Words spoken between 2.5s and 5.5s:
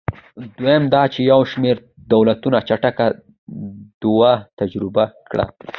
چټکه وده تجربه کړه.